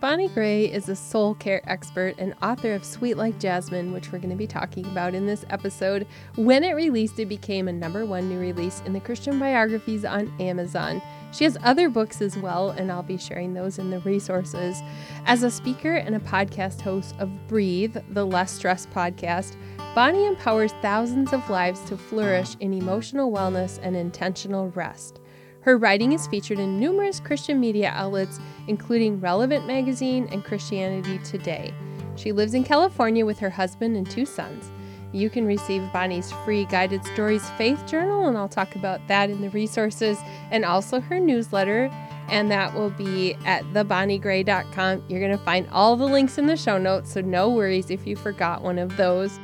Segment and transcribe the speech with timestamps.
[0.00, 4.20] Bonnie Gray is a soul care expert and author of Sweet Like Jasmine, which we're
[4.20, 6.06] going to be talking about in this episode.
[6.36, 10.32] When it released, it became a number one new release in the Christian biographies on
[10.38, 11.02] Amazon.
[11.32, 14.80] She has other books as well, and I'll be sharing those in the resources.
[15.26, 19.56] As a speaker and a podcast host of Breathe, the Less Stress podcast,
[19.96, 25.18] Bonnie empowers thousands of lives to flourish in emotional wellness and intentional rest.
[25.62, 28.38] Her writing is featured in numerous Christian media outlets,
[28.68, 31.74] including Relevant Magazine and Christianity Today.
[32.16, 34.70] She lives in California with her husband and two sons.
[35.12, 39.40] You can receive Bonnie's free guided stories faith journal, and I'll talk about that in
[39.40, 40.18] the resources,
[40.50, 41.90] and also her newsletter,
[42.28, 45.04] and that will be at thebonniegray.com.
[45.08, 48.06] You're going to find all the links in the show notes, so no worries if
[48.06, 49.40] you forgot one of those.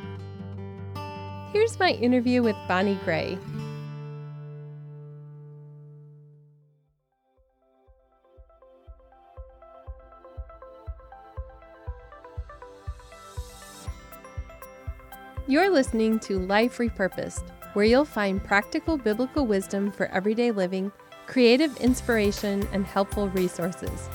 [1.51, 3.39] Here's my interview with Bonnie Gray.
[15.47, 20.91] You're listening to Life Repurposed, where you'll find practical biblical wisdom for everyday living,
[21.27, 24.09] creative inspiration, and helpful resources.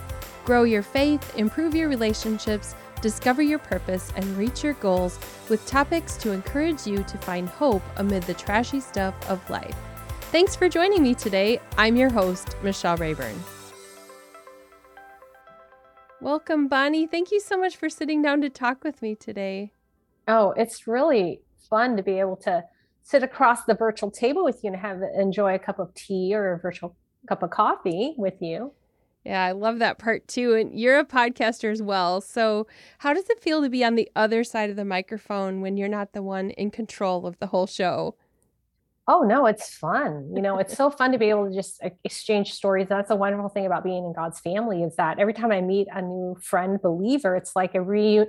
[0.44, 6.16] Grow your faith, improve your relationships, discover your purpose, and reach your goals with topics
[6.16, 9.76] to encourage you to find hope amid the trashy stuff of life.
[10.32, 11.60] Thanks for joining me today.
[11.78, 13.38] I'm your host, Michelle Rayburn.
[16.20, 17.06] Welcome, Bonnie.
[17.06, 19.70] Thank you so much for sitting down to talk with me today.
[20.30, 22.62] Oh, it's really fun to be able to
[23.02, 26.52] sit across the virtual table with you and have enjoy a cup of tea or
[26.52, 26.96] a virtual
[27.28, 28.72] cup of coffee with you.
[29.24, 30.54] Yeah, I love that part too.
[30.54, 32.20] And you're a podcaster as well.
[32.20, 32.66] So,
[32.98, 35.88] how does it feel to be on the other side of the microphone when you're
[35.88, 38.14] not the one in control of the whole show?
[39.08, 40.30] Oh, no, it's fun.
[40.32, 42.86] You know, it's so fun to be able to just exchange stories.
[42.88, 45.88] That's a wonderful thing about being in God's family is that every time I meet
[45.92, 48.24] a new friend believer, it's like a re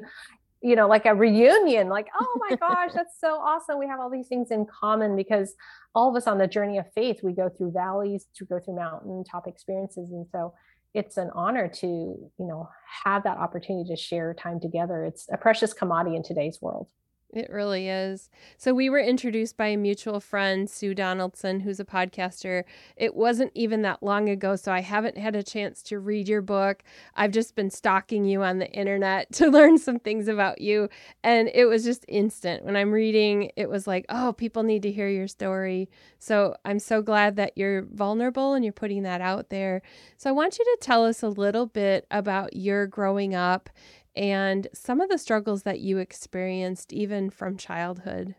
[0.62, 3.80] you know, like a reunion, like, oh my gosh, that's so awesome.
[3.80, 5.56] We have all these things in common because
[5.96, 8.75] all of us on the journey of faith, we go through valleys, we go through
[8.75, 10.12] mountain top experiences.
[10.12, 10.53] And so
[10.94, 12.69] it's an honor to, you know,
[13.06, 15.06] have that opportunity to share time together.
[15.06, 16.88] It's a precious commodity in today's world.
[17.34, 18.30] It really is.
[18.58, 22.66] So, we were introduced by a mutual friend, Sue Donaldson, who's a podcaster.
[22.97, 26.41] It wasn't even that long ago, so I haven't had a chance to read your
[26.41, 26.84] book.
[27.16, 30.90] I've just been stalking you on the internet to learn some things about you.
[31.24, 32.66] And it was just instant.
[32.66, 35.90] When I'm reading, it was like, oh, people need to hear your story.
[36.20, 39.81] So, I'm so glad that you're vulnerable and you're putting that out there.
[40.18, 43.70] So, I want you to tell us a little bit about your growing up
[44.16, 48.35] and some of the struggles that you experienced even from childhood.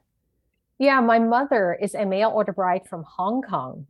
[0.78, 3.86] Yeah, my mother is a mail order bride from Hong Kong.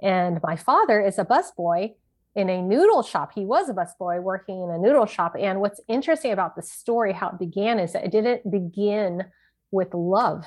[0.00, 1.94] And my father is a busboy
[2.34, 3.32] in a noodle shop.
[3.34, 5.34] He was a busboy working in a noodle shop.
[5.38, 9.24] And what's interesting about the story, how it began, is that it didn't begin
[9.70, 10.44] with love.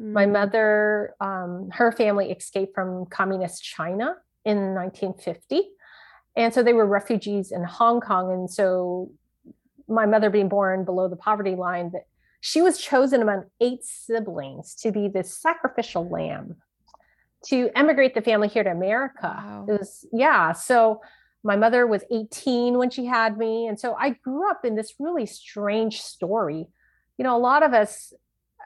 [0.00, 0.12] Mm.
[0.12, 5.70] My mother, um, her family escaped from communist China in 1950.
[6.36, 8.32] And so they were refugees in Hong Kong.
[8.32, 9.10] And so
[9.90, 12.04] my mother being born below the poverty line that
[12.40, 16.56] she was chosen among eight siblings to be this sacrificial lamb
[17.46, 19.34] to emigrate the family here to America.
[19.36, 19.66] Wow.
[19.68, 21.00] It was yeah, so
[21.42, 24.94] my mother was 18 when she had me and so I grew up in this
[24.98, 26.68] really strange story.
[27.18, 28.12] You know, a lot of us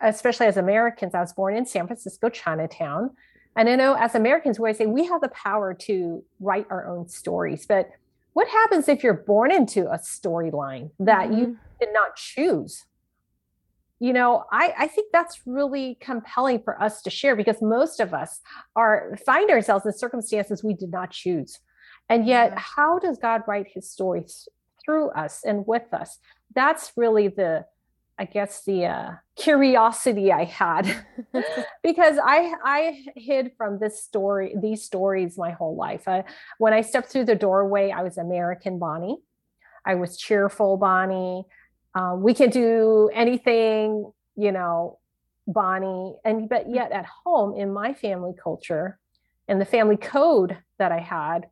[0.02, 3.10] especially as Americans, I was born in San Francisco, Chinatown.
[3.56, 7.08] And I know as Americans, we say we have the power to write our own
[7.08, 7.90] stories, but
[8.34, 11.38] what happens if you're born into a storyline that mm-hmm.
[11.38, 12.84] you did not choose?
[14.00, 18.12] You know I, I think that's really compelling for us to share because most of
[18.12, 18.40] us
[18.76, 21.58] are find ourselves in circumstances we did not choose.
[22.10, 24.48] And yet how does god write his stories
[24.84, 26.18] through us and with us?
[26.54, 27.64] That's really the
[28.18, 31.04] I guess the uh, curiosity I had
[31.82, 36.06] because I I hid from this story these stories my whole life.
[36.06, 36.22] Uh,
[36.58, 39.18] when I stepped through the doorway, I was American Bonnie.
[39.84, 41.44] I was cheerful Bonnie.
[41.94, 44.98] Um, we can do anything, you know,
[45.46, 46.14] Bonnie.
[46.24, 48.98] And but yet at home in my family culture
[49.48, 51.46] and the family code that I had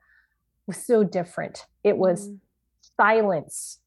[0.67, 1.67] was so different.
[1.83, 2.39] It was mm.
[2.97, 3.81] silence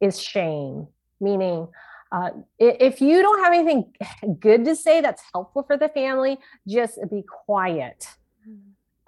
[0.00, 0.88] is shame,
[1.20, 1.68] meaning
[2.14, 2.30] uh,
[2.60, 3.92] if you don't have anything
[4.38, 6.38] good to say that's helpful for the family,
[6.68, 8.06] just be quiet.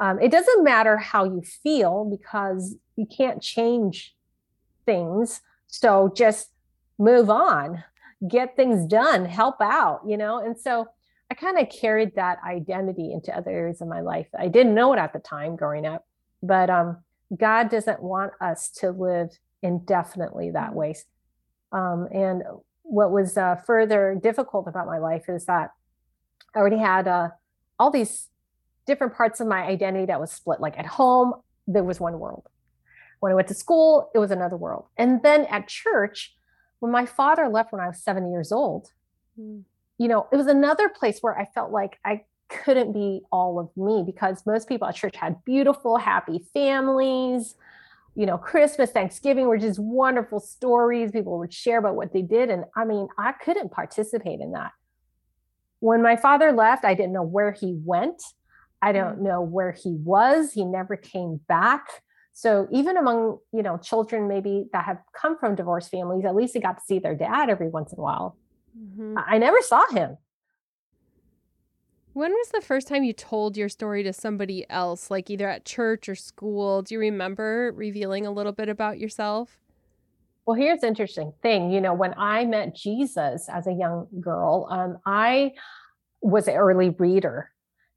[0.00, 4.14] Um, it doesn't matter how you feel because you can't change
[4.87, 5.41] things.
[5.69, 6.50] So just
[6.99, 7.85] move on,
[8.29, 10.44] get things done, help out, you know?
[10.44, 10.88] And so
[11.31, 14.26] I kind of carried that identity into other areas of my life.
[14.37, 16.05] I didn't know it at the time growing up,
[16.43, 17.05] but um,
[17.37, 19.31] God doesn't want us to live
[19.62, 20.97] indefinitely that way.
[21.70, 22.43] Um, and
[22.88, 25.72] what was uh, further difficult about my life is that
[26.54, 27.30] I already had uh,
[27.78, 28.28] all these
[28.86, 30.60] different parts of my identity that was split.
[30.60, 31.34] Like at home,
[31.66, 32.46] there was one world.
[33.20, 34.86] When I went to school, it was another world.
[34.96, 36.34] And then at church,
[36.78, 38.88] when my father left when I was seven years old,
[39.38, 39.62] mm.
[39.98, 43.70] you know, it was another place where I felt like I couldn't be all of
[43.76, 47.56] me because most people at church had beautiful, happy families.
[48.16, 51.12] You know, Christmas, Thanksgiving were just wonderful stories.
[51.12, 52.50] People would share about what they did.
[52.50, 54.72] And I mean, I couldn't participate in that.
[55.80, 58.22] When my father left, I didn't know where he went.
[58.80, 59.22] I don't mm.
[59.22, 60.52] know where he was.
[60.52, 61.86] He never came back.
[62.32, 66.54] So even among, you know, children maybe that have come from divorced families, at least
[66.54, 68.36] they got to see their dad every once in a while.
[68.78, 69.16] Mm-hmm.
[69.26, 70.16] I never saw him.
[72.16, 75.66] When was the first time you told your story to somebody else, like either at
[75.66, 76.80] church or school?
[76.80, 79.58] Do you remember revealing a little bit about yourself?
[80.46, 81.70] Well, here's the interesting thing.
[81.70, 85.52] You know, when I met Jesus as a young girl, um, I
[86.22, 87.50] was an early reader,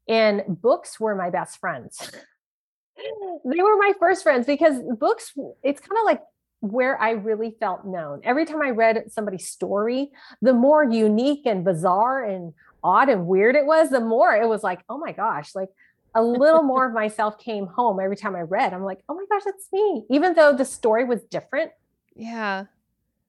[0.06, 1.98] and books were my best friends.
[2.98, 5.32] they were my first friends because books,
[5.62, 6.20] it's kind of like
[6.60, 8.20] where I really felt known.
[8.22, 10.10] Every time I read somebody's story,
[10.42, 12.52] the more unique and bizarre and
[12.82, 15.68] odd and weird it was, the more it was like, oh my gosh, like
[16.14, 18.72] a little more of myself came home every time I read.
[18.72, 20.04] I'm like, oh my gosh, that's me.
[20.10, 21.72] Even though the story was different.
[22.14, 22.66] Yeah.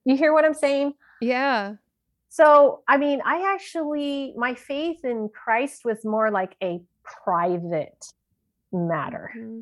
[0.05, 0.93] You hear what I'm saying?
[1.21, 1.75] Yeah.
[2.29, 8.05] So, I mean, I actually, my faith in Christ was more like a private
[8.71, 9.31] matter.
[9.37, 9.61] Mm-hmm.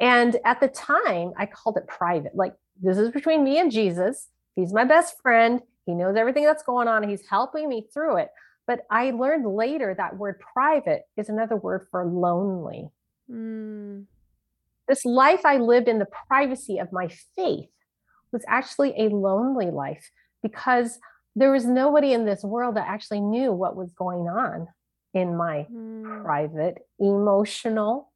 [0.00, 2.36] And at the time, I called it private.
[2.36, 4.28] Like, this is between me and Jesus.
[4.54, 5.60] He's my best friend.
[5.86, 7.08] He knows everything that's going on.
[7.08, 8.30] He's helping me through it.
[8.68, 12.90] But I learned later that word private is another word for lonely.
[13.28, 14.04] Mm.
[14.86, 17.70] This life I lived in the privacy of my faith
[18.30, 20.10] was actually a lonely life
[20.42, 20.98] because
[21.34, 24.68] there was nobody in this world that actually knew what was going on
[25.14, 26.22] in my mm.
[26.22, 28.12] private, emotional,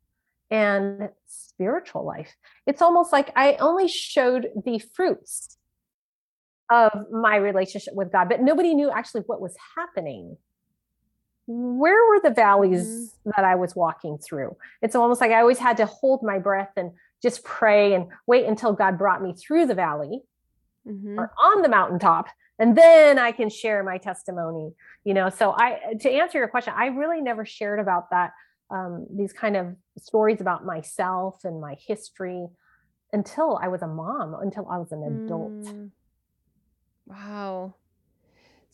[0.50, 2.34] and spiritual life.
[2.66, 5.56] It's almost like I only showed the fruits
[6.72, 10.36] of my relationship with God, but nobody knew actually what was happening.
[11.46, 13.30] Where were the valleys mm-hmm.
[13.36, 14.56] that I was walking through?
[14.80, 16.92] It's almost like I always had to hold my breath and
[17.22, 20.22] just pray and wait until God brought me through the valley
[20.86, 21.18] mm-hmm.
[21.18, 22.28] or on the mountaintop
[22.58, 24.72] and then I can share my testimony.
[25.04, 28.32] You know, so I to answer your question, I really never shared about that
[28.70, 32.46] um, these kind of stories about myself and my history
[33.12, 35.64] until I was a mom, until I was an adult.
[35.64, 35.90] Mm.
[37.06, 37.74] Wow.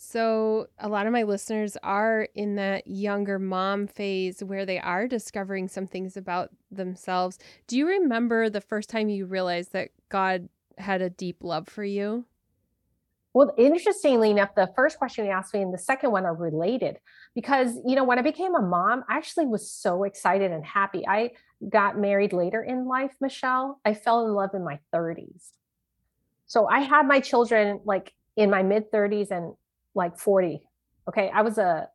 [0.01, 5.09] So, a lot of my listeners are in that younger mom phase where they are
[5.09, 7.39] discovering some things about themselves.
[7.67, 10.49] Do you remember the first time you realized that God
[10.79, 12.27] had a deep love for you?
[13.35, 16.99] Well, interestingly enough, the first question you asked me and the second one are related
[17.35, 21.07] because, you know, when I became a mom, I actually was so excited and happy.
[21.07, 21.33] I
[21.69, 23.81] got married later in life, Michelle.
[23.85, 25.51] I fell in love in my 30s.
[26.49, 29.55] So I had my children like in my mid 30s and
[29.95, 30.63] like 40.
[31.09, 31.31] Okay.
[31.33, 31.89] I was a,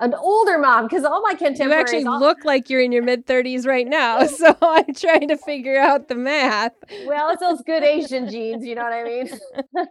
[0.00, 1.92] an older mom because all my contemporaries.
[1.92, 2.18] You actually all...
[2.18, 4.26] look like you're in your mid 30s right now.
[4.26, 6.72] So I'm trying to figure out the math.
[7.06, 8.64] Well, it's those good Asian genes.
[8.64, 9.88] You know what I mean?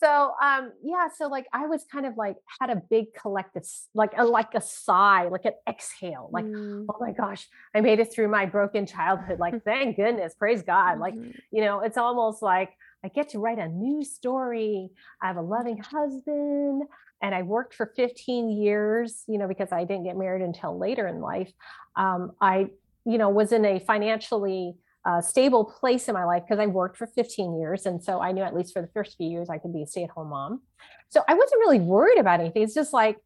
[0.00, 3.62] so um yeah so like i was kind of like had a big collective
[3.92, 6.86] like a like a sigh like an exhale like mm.
[6.88, 10.98] oh my gosh i made it through my broken childhood like thank goodness praise god
[10.98, 11.30] like mm-hmm.
[11.52, 12.70] you know it's almost like
[13.04, 14.90] i get to write a new story
[15.22, 16.82] i have a loving husband
[17.22, 21.06] and i worked for 15 years you know because i didn't get married until later
[21.06, 21.52] in life
[21.96, 22.66] um, i
[23.04, 24.74] you know was in a financially
[25.06, 27.86] a stable place in my life because I worked for 15 years.
[27.86, 29.86] And so I knew at least for the first few years I could be a
[29.86, 30.60] stay at home mom.
[31.08, 32.62] So I wasn't really worried about anything.
[32.62, 33.16] It's just like,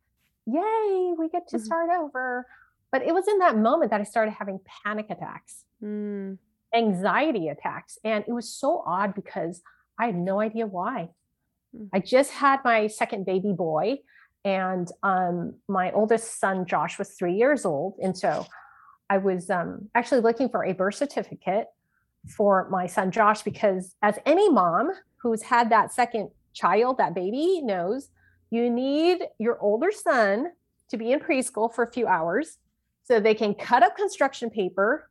[0.46, 1.64] yay, we get to mm-hmm.
[1.64, 2.46] start over.
[2.92, 6.38] But it was in that moment that I started having panic attacks, mm.
[6.74, 7.98] Anxiety attacks.
[8.04, 9.62] And it was so odd because
[9.98, 11.10] I had no idea why.
[11.76, 11.88] Mm.
[11.92, 13.98] I just had my second baby boy,
[14.44, 17.94] and um, my oldest son, Josh, was three years old.
[18.02, 18.46] And so
[19.08, 21.66] I was um, actually looking for a birth certificate
[22.36, 27.60] for my son Josh because, as any mom who's had that second child, that baby
[27.62, 28.10] knows,
[28.50, 30.48] you need your older son
[30.90, 32.58] to be in preschool for a few hours
[33.04, 35.08] so they can cut up construction paper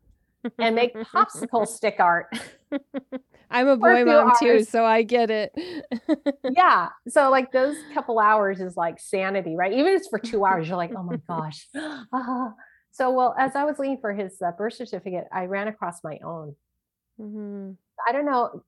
[0.60, 2.28] and make popsicle stick art.
[3.50, 4.38] I'm a boy mom hours.
[4.40, 5.54] too, so I get it.
[6.56, 6.90] yeah.
[7.08, 9.72] So like those couple hours is like sanity, right?
[9.72, 11.68] Even if it's for two hours, you're like, oh my gosh.
[11.76, 12.54] Ah.
[12.92, 16.20] So, well, as I was looking for his uh, birth certificate, I ran across my
[16.24, 16.56] own.
[17.20, 17.72] Mm-hmm.
[18.08, 18.64] I don't know.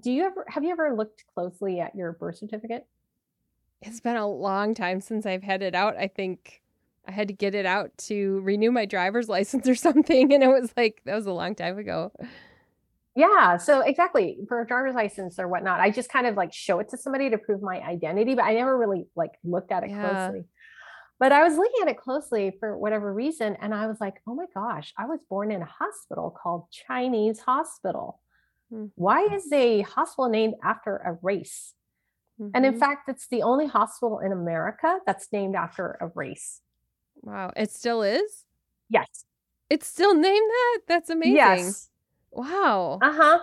[0.00, 2.86] do you ever have you ever looked closely at your birth certificate?
[3.80, 5.96] It's been a long time since I've had it out.
[5.96, 6.62] I think
[7.06, 10.32] I had to get it out to renew my driver's license or something.
[10.32, 12.12] And it was like, that was a long time ago.
[13.14, 13.56] Yeah.
[13.56, 16.90] So exactly for a driver's license or whatnot, I just kind of like show it
[16.90, 20.10] to somebody to prove my identity, but I never really like looked at it yeah.
[20.10, 20.44] closely.
[21.18, 23.56] But I was looking at it closely for whatever reason.
[23.62, 27.40] And I was like, oh my gosh, I was born in a hospital called Chinese
[27.40, 28.20] Hospital.
[28.70, 28.86] Mm-hmm.
[28.96, 31.72] Why is a hospital named after a race?
[32.38, 32.50] Mm-hmm.
[32.54, 32.80] And in mm-hmm.
[32.80, 36.60] fact, it's the only hospital in America that's named after a race.
[37.26, 37.52] Wow.
[37.56, 38.44] It still is?
[38.88, 39.24] Yes.
[39.68, 40.78] It's still named that?
[40.86, 41.36] That's amazing.
[41.36, 41.90] Yes.
[42.30, 43.00] Wow.
[43.02, 43.38] Uh huh.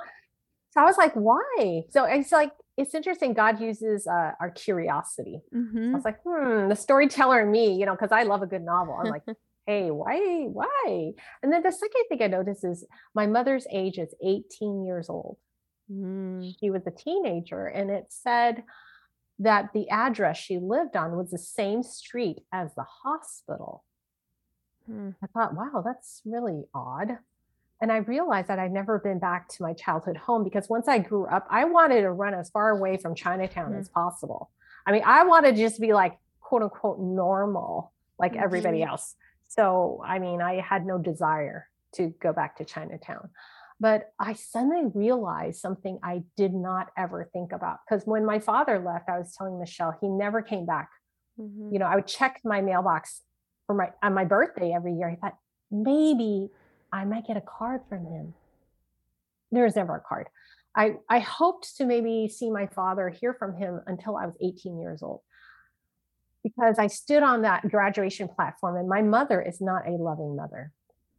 [0.72, 1.84] So I was like, why?
[1.90, 3.34] So it's like, it's interesting.
[3.34, 5.42] God uses uh, our curiosity.
[5.54, 5.92] Mm-hmm.
[5.92, 8.64] I was like, hmm, the storyteller in me, you know, because I love a good
[8.64, 8.98] novel.
[9.00, 9.24] I'm like,
[9.68, 11.12] hey, why, why?
[11.44, 15.38] And then the second thing I noticed is my mother's age is 18 years old.
[15.92, 16.52] Mm.
[16.60, 18.64] She was a teenager, and it said
[19.44, 23.84] that the address she lived on was the same street as the hospital.
[24.90, 25.16] Mm.
[25.24, 27.18] I thought, wow, that's really odd.
[27.82, 31.00] And I realized that I'd never been back to my childhood home because once I
[31.00, 33.80] grew up, I wanted to run as far away from Chinatown mm.
[33.80, 34.50] as possible.
[34.86, 38.44] I mean, I wanted to just be like, quote unquote, normal, like mm-hmm.
[38.44, 39.16] everybody else.
[39.50, 43.30] So, I mean, I had no desire to go back to Chinatown.
[43.84, 47.80] But I suddenly realized something I did not ever think about.
[47.84, 50.90] Because when my father left, I was telling Michelle, he never came back.
[51.38, 51.74] Mm-hmm.
[51.74, 53.24] You know, I would check my mailbox
[53.68, 55.10] for my on my birthday every year.
[55.10, 55.38] I thought
[55.70, 56.48] maybe
[56.94, 58.34] I might get a card from him.
[59.52, 60.28] There was never a card.
[60.74, 64.80] I, I hoped to maybe see my father, hear from him until I was 18
[64.80, 65.20] years old
[66.42, 70.72] because I stood on that graduation platform and my mother is not a loving mother.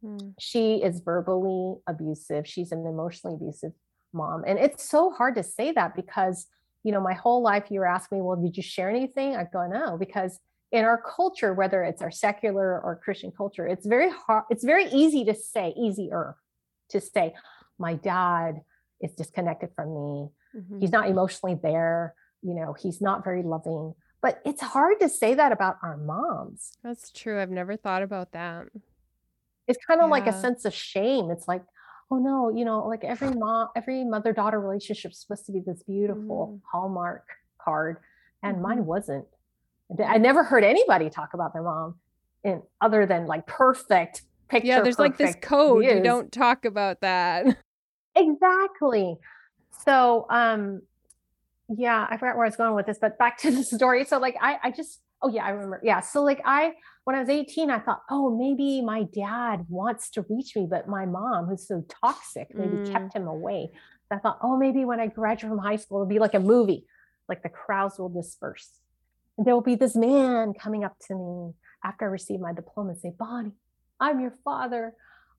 [0.05, 0.29] Hmm.
[0.39, 2.47] She is verbally abusive.
[2.47, 3.71] She's an emotionally abusive
[4.13, 4.43] mom.
[4.45, 6.45] And it's so hard to say that because,
[6.83, 9.35] you know, my whole life you were asking me, well, did you share anything?
[9.35, 10.39] I go, no, because
[10.71, 14.85] in our culture, whether it's our secular or Christian culture, it's very hard, it's very
[14.85, 16.35] easy to say, easier
[16.89, 17.33] to say,
[17.79, 18.61] my dad
[19.01, 20.29] is disconnected from me.
[20.55, 20.79] Mm-hmm.
[20.79, 22.13] He's not emotionally there.
[22.43, 23.95] You know, he's not very loving
[24.25, 26.71] but it's hard to say that about our moms.
[26.83, 27.39] That's true.
[27.39, 28.65] I've never thought about that.
[29.67, 30.11] It's kind of yeah.
[30.11, 31.31] like a sense of shame.
[31.31, 31.63] It's like,
[32.11, 35.61] oh no, you know, like every mom, every mother daughter relationship is supposed to be
[35.65, 36.61] this beautiful mm.
[36.71, 37.25] Hallmark
[37.59, 37.97] card,
[38.43, 38.63] and mm-hmm.
[38.63, 39.25] mine wasn't.
[40.03, 41.95] I never heard anybody talk about their mom
[42.43, 44.67] in other than like perfect picture.
[44.67, 45.83] Yeah, there's like this code.
[45.83, 45.97] Views.
[45.97, 47.57] You don't talk about that.
[48.17, 49.17] Exactly.
[49.83, 50.81] So, um,
[51.67, 54.05] yeah, I forgot where I was going with this, but back to the story.
[54.05, 55.81] So like I I just oh yeah, I remember.
[55.83, 56.01] Yeah.
[56.01, 60.25] So like I when I was 18, I thought, oh, maybe my dad wants to
[60.27, 62.91] reach me, but my mom, who's so toxic, maybe mm.
[62.91, 63.69] kept him away.
[64.09, 66.39] So I thought, oh, maybe when I graduate from high school, it'll be like a
[66.39, 66.85] movie,
[67.29, 68.79] like the crowds will disperse.
[69.37, 71.53] And there will be this man coming up to me
[71.83, 73.51] after I receive my diploma and say, Bonnie,
[73.99, 74.93] I'm your father.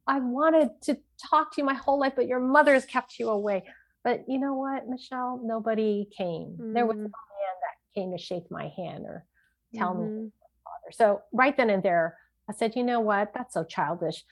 [0.06, 0.98] I wanted to
[1.30, 3.64] talk to you my whole life, but your mother has kept you away.
[4.04, 5.40] But you know what, Michelle?
[5.42, 6.56] Nobody came.
[6.60, 6.74] Mm-hmm.
[6.74, 7.08] There was no mm-hmm.
[7.08, 9.24] man that came to shake my hand or
[9.74, 10.24] tell mm-hmm.
[10.24, 10.32] me
[10.64, 10.92] father.
[10.92, 12.16] So right then and there,
[12.48, 13.32] I said, you know what?
[13.34, 14.24] That's so childish.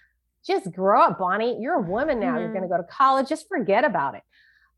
[0.47, 1.59] Just grow up, Bonnie.
[1.61, 2.33] You're a woman now.
[2.33, 2.41] Mm-hmm.
[2.41, 3.29] You're going to go to college.
[3.29, 4.23] Just forget about it.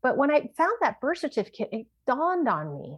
[0.01, 2.97] But when I found that birth certificate, it dawned on me.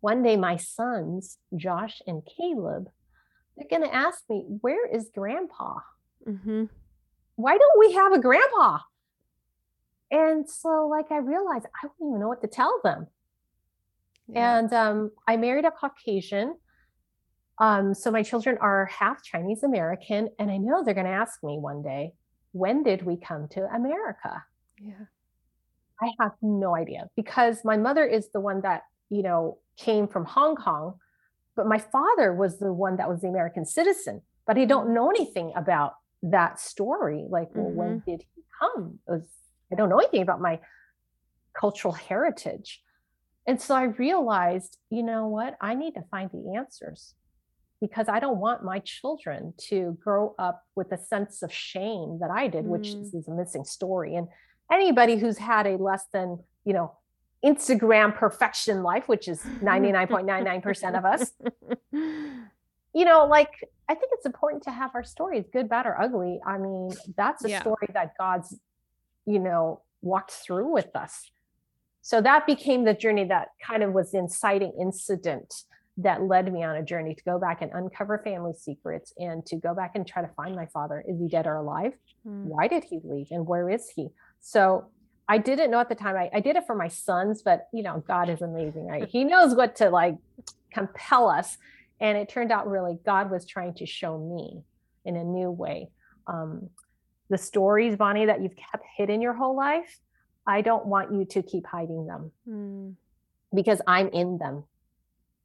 [0.00, 2.90] One day, my sons, Josh and Caleb,
[3.56, 5.78] they're going to ask me, Where is grandpa?
[6.26, 6.64] Mm-hmm.
[7.36, 8.78] Why don't we have a grandpa?
[10.10, 13.06] And so, like, I realized I wouldn't even know what to tell them.
[14.32, 14.58] Yeah.
[14.58, 16.56] And um, I married a Caucasian.
[17.58, 20.30] Um, so my children are half Chinese American.
[20.38, 22.12] And I know they're going to ask me one day,
[22.52, 24.44] when did we come to America?
[24.80, 25.04] Yeah.
[26.02, 30.24] I have no idea because my mother is the one that, you know, came from
[30.24, 30.94] Hong Kong,
[31.56, 34.22] but my father was the one that was the American citizen.
[34.46, 34.94] But I don't mm-hmm.
[34.94, 37.26] know anything about that story.
[37.28, 37.76] Like, well, mm-hmm.
[37.76, 38.98] when did he come?
[39.06, 39.28] Was
[39.72, 40.60] I don't know anything about my
[41.58, 42.82] cultural heritage.
[43.46, 45.56] And so I realized, you know what?
[45.60, 47.14] I need to find the answers
[47.80, 52.30] because I don't want my children to grow up with a sense of shame that
[52.30, 52.68] I did, mm.
[52.68, 54.16] which is, is a missing story.
[54.16, 54.28] And
[54.70, 56.92] anybody who's had a less than, you know,
[57.44, 61.32] Instagram perfection life, which is 99.99% of us,
[61.92, 63.50] you know, like
[63.88, 66.38] I think it's important to have our stories, good, bad, or ugly.
[66.46, 67.60] I mean, that's a yeah.
[67.62, 68.54] story that God's
[69.26, 71.30] you know, walked through with us.
[72.02, 75.54] So that became the journey that kind of was the inciting incident
[75.98, 79.56] that led me on a journey to go back and uncover family secrets and to
[79.56, 81.04] go back and try to find my father.
[81.06, 81.92] Is he dead or alive?
[82.26, 82.44] Mm.
[82.44, 83.28] Why did he leave?
[83.30, 84.08] And where is he?
[84.40, 84.86] So
[85.28, 86.16] I didn't know at the time.
[86.16, 89.06] I, I did it for my sons, but you know, God is amazing, right?
[89.08, 90.16] He knows what to like
[90.72, 91.58] compel us.
[92.00, 94.62] And it turned out really God was trying to show me
[95.04, 95.90] in a new way.
[96.26, 96.70] Um,
[97.28, 99.98] the stories, Bonnie, that you've kept hidden your whole life,
[100.46, 102.94] I don't want you to keep hiding them mm.
[103.54, 104.64] because I'm in them.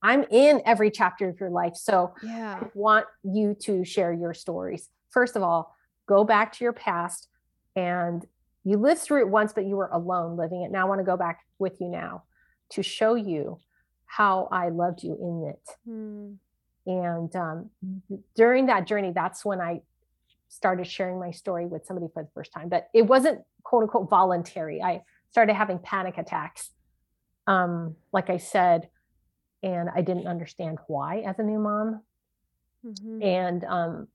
[0.01, 1.75] I'm in every chapter of your life.
[1.75, 2.59] So yeah.
[2.61, 4.89] I want you to share your stories.
[5.09, 5.75] First of all,
[6.07, 7.27] go back to your past
[7.75, 8.25] and
[8.63, 10.71] you lived through it once, but you were alone living it.
[10.71, 12.23] Now I want to go back with you now
[12.71, 13.59] to show you
[14.05, 15.89] how I loved you in it.
[15.89, 16.37] Mm.
[16.87, 17.69] And um,
[18.35, 19.81] during that journey, that's when I
[20.49, 22.69] started sharing my story with somebody for the first time.
[22.69, 24.81] But it wasn't quote unquote voluntary.
[24.81, 26.71] I started having panic attacks,
[27.47, 28.89] um, like I said,
[29.63, 32.01] and I didn't understand why as a new mom.
[32.85, 33.23] Mm-hmm.
[33.23, 34.07] And um,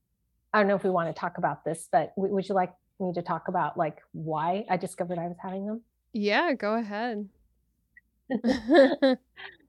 [0.52, 2.72] I don't know if we want to talk about this, but w- would you like
[3.00, 5.82] me to talk about like why I discovered I was having them?
[6.12, 7.28] Yeah, go ahead.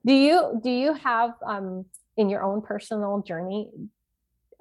[0.05, 1.85] do you do you have um
[2.17, 3.71] in your own personal journey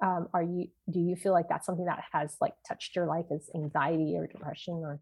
[0.01, 3.25] um are you do you feel like that's something that has like touched your life
[3.31, 4.99] as anxiety or depression or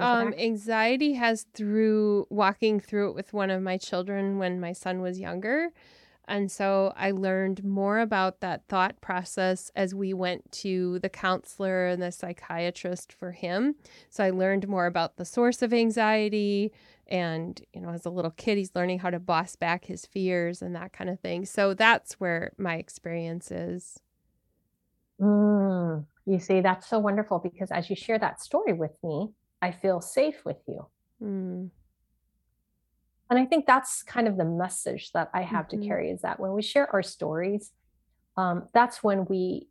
[0.00, 5.00] um anxiety has through walking through it with one of my children when my son
[5.00, 5.70] was younger
[6.28, 11.88] and so I learned more about that thought process as we went to the counselor
[11.88, 13.74] and the psychiatrist for him.
[14.08, 16.72] So I learned more about the source of anxiety.
[17.08, 20.62] And, you know, as a little kid, he's learning how to boss back his fears
[20.62, 21.44] and that kind of thing.
[21.44, 23.98] So that's where my experience is.
[25.22, 29.28] Mm, you see, that's so wonderful because as you share that story with me,
[29.60, 30.86] I feel safe with you.
[31.22, 31.70] Mm.
[33.30, 35.80] And I think that's kind of the message that I have mm-hmm.
[35.80, 37.70] to carry is that when we share our stories,
[38.36, 39.68] um, that's when we,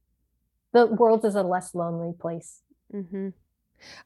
[0.74, 2.62] the world is a less lonely place.
[2.94, 3.30] Mm-hmm.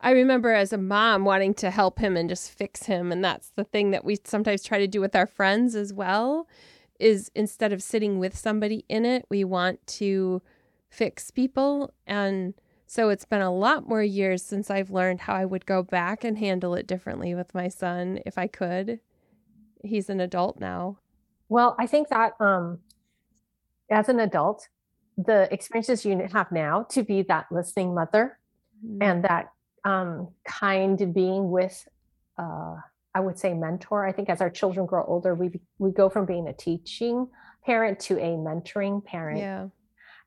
[0.02, 3.12] I remember as a mom wanting to help him and just fix him.
[3.12, 6.48] And that's the thing that we sometimes try to do with our friends as well
[7.00, 10.42] is instead of sitting with somebody in it, we want to
[10.96, 11.94] fix people.
[12.08, 12.54] And
[12.88, 16.24] so it's been a lot more years since I've learned how I would go back
[16.24, 19.00] and handle it differently with my son if I could
[19.86, 20.98] he's an adult now.
[21.50, 22.80] Well, I think that um,
[23.90, 24.68] as an adult,
[25.18, 28.38] the experiences you have now to be that listening mother
[28.86, 29.02] mm-hmm.
[29.02, 29.52] and that
[29.84, 31.88] um, kind being with,
[32.38, 32.76] uh,
[33.14, 34.06] I would say, mentor.
[34.06, 37.28] I think as our children grow older, we we go from being a teaching
[37.66, 39.40] parent to a mentoring parent.
[39.40, 39.68] Yeah.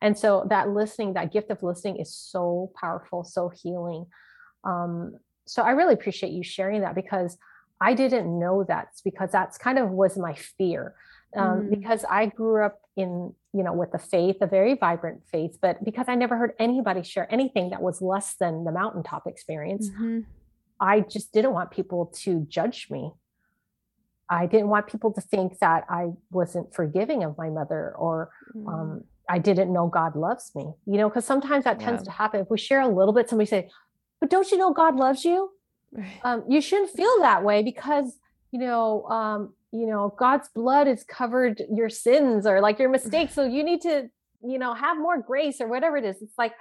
[0.01, 4.07] And so that listening, that gift of listening, is so powerful, so healing.
[4.65, 7.37] Um, so I really appreciate you sharing that because
[7.81, 10.95] I didn't know that because that's kind of was my fear.
[11.37, 11.71] Um, mm.
[11.71, 15.85] Because I grew up in, you know, with the faith, a very vibrant faith, but
[15.85, 20.21] because I never heard anybody share anything that was less than the mountaintop experience, mm-hmm.
[20.81, 23.13] I just didn't want people to judge me.
[24.31, 28.67] I didn't want people to think that I wasn't forgiving of my mother or mm.
[28.67, 32.41] um, I didn't know God loves me, you know, because sometimes that tends to happen.
[32.41, 33.69] If we share a little bit, somebody say,
[34.21, 35.51] but don't you know God loves you?
[36.23, 38.19] um, you shouldn't feel that way because
[38.51, 43.35] you know um, you know god's blood has covered your sins or like your mistakes
[43.35, 44.09] so you need to
[44.43, 46.53] you know have more grace or whatever it is it's like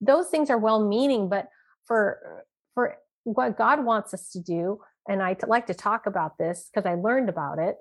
[0.00, 1.48] those things are well meaning but
[1.84, 6.38] for for what god wants us to do and I t- like to talk about
[6.38, 7.76] this because i learned about it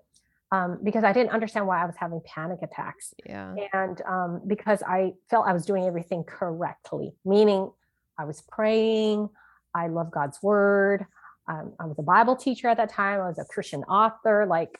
[0.51, 4.81] um, because i didn't understand why i was having panic attacks yeah and um, because
[4.83, 7.69] i felt i was doing everything correctly meaning
[8.17, 9.29] i was praying
[9.75, 11.05] I love God's word.
[11.47, 13.19] Um, I was a Bible teacher at that time.
[13.19, 14.45] I was a Christian author.
[14.47, 14.79] Like,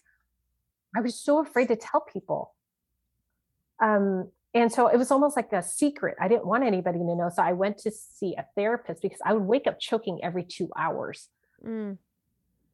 [0.95, 2.55] I was so afraid to tell people.
[3.83, 6.15] Um, and so it was almost like a secret.
[6.19, 7.29] I didn't want anybody to know.
[7.29, 10.69] So I went to see a therapist because I would wake up choking every two
[10.77, 11.27] hours.
[11.63, 11.97] Mm.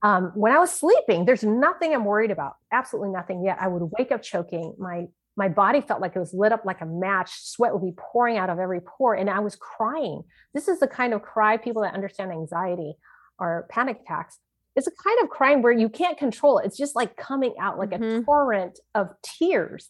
[0.03, 3.57] Um, when I was sleeping, there's nothing I'm worried about, absolutely nothing yet.
[3.61, 4.75] I would wake up choking.
[4.77, 7.29] My my body felt like it was lit up like a match.
[7.31, 10.23] Sweat would be pouring out of every pore, and I was crying.
[10.53, 12.95] This is the kind of cry people that understand anxiety
[13.39, 14.39] or panic attacks.
[14.75, 16.65] It's a kind of crying where you can't control it.
[16.65, 18.21] It's just like coming out like mm-hmm.
[18.21, 19.89] a torrent of tears.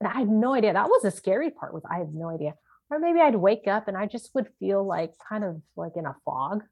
[0.00, 0.72] And I had no idea.
[0.72, 1.74] That was the scary part.
[1.74, 2.54] Was I had no idea.
[2.90, 6.06] Or maybe I'd wake up and I just would feel like kind of like in
[6.06, 6.62] a fog.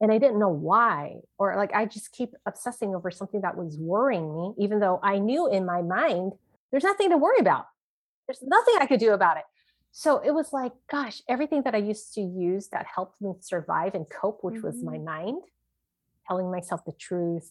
[0.00, 1.16] And I didn't know why.
[1.38, 5.18] Or like I just keep obsessing over something that was worrying me, even though I
[5.18, 6.32] knew in my mind
[6.70, 7.66] there's nothing to worry about.
[8.26, 9.44] There's nothing I could do about it.
[9.92, 13.94] So it was like, gosh, everything that I used to use that helped me survive
[13.94, 14.66] and cope, which mm-hmm.
[14.66, 15.04] was my mm-hmm.
[15.04, 15.42] mind,
[16.26, 17.50] telling myself the truth,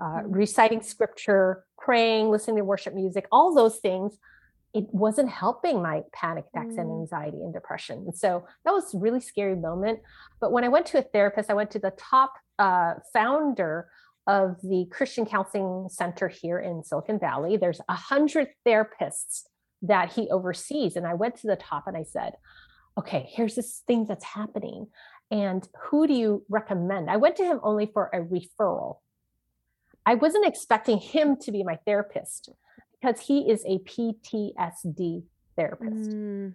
[0.00, 0.30] uh, mm-hmm.
[0.30, 4.18] reciting scripture, praying, listening to worship music, all those things
[4.72, 6.80] it wasn't helping my panic attacks mm.
[6.80, 8.04] and anxiety and depression.
[8.06, 10.00] And so that was a really scary moment.
[10.40, 13.88] But when I went to a therapist, I went to the top uh, founder
[14.26, 17.56] of the Christian Counseling Center here in Silicon Valley.
[17.56, 19.42] There's a hundred therapists
[19.82, 20.94] that he oversees.
[20.94, 22.34] And I went to the top and I said,
[22.98, 24.86] okay, here's this thing that's happening.
[25.30, 27.10] And who do you recommend?
[27.10, 28.98] I went to him only for a referral.
[30.06, 32.50] I wasn't expecting him to be my therapist
[33.00, 35.22] because he is a PTSD
[35.56, 36.10] therapist.
[36.10, 36.54] Mm.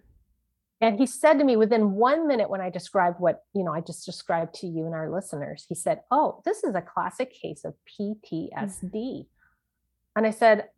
[0.80, 3.80] And he said to me within one minute when I described what, you know, I
[3.80, 7.64] just described to you and our listeners, he said, Oh, this is a classic case
[7.64, 8.92] of PTSD.
[8.92, 9.26] Mm.
[10.16, 10.68] And I said,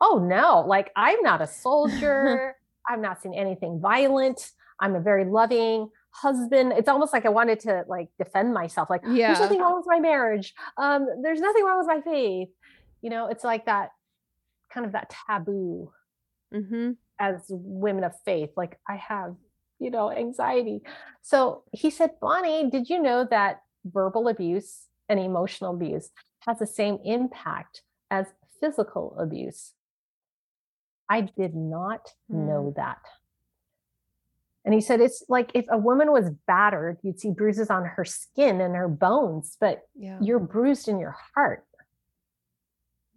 [0.00, 2.56] Oh no, like I'm not a soldier.
[2.88, 4.50] I've not seen anything violent.
[4.80, 6.72] I'm a very loving husband.
[6.76, 8.88] It's almost like I wanted to like defend myself.
[8.90, 9.28] Like, yeah.
[9.28, 10.54] there's nothing wrong with my marriage.
[10.76, 12.48] Um, there's nothing wrong with my faith.
[13.02, 13.90] You know, it's like that
[14.78, 15.90] kind of that taboo
[16.54, 16.92] mm-hmm.
[17.18, 18.50] as women of faith.
[18.56, 19.34] Like I have,
[19.80, 20.82] you know, anxiety.
[21.22, 26.10] So he said, Bonnie, did you know that verbal abuse and emotional abuse
[26.40, 28.26] has the same impact as
[28.60, 29.72] physical abuse?
[31.08, 32.46] I did not mm.
[32.46, 32.98] know that.
[34.64, 38.04] And he said, it's like if a woman was battered, you'd see bruises on her
[38.04, 40.18] skin and her bones, but yeah.
[40.20, 41.64] you're bruised in your heart.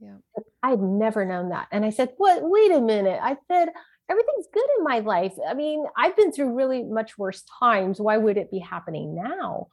[0.02, 0.18] Yeah.
[0.64, 1.68] I'd never known that.
[1.72, 2.42] And I said, What?
[2.44, 3.20] Wait a minute.
[3.22, 3.70] I said,
[4.10, 5.34] Everything's good in my life.
[5.48, 8.00] I mean, I've been through really much worse times.
[8.00, 9.68] Why would it be happening now?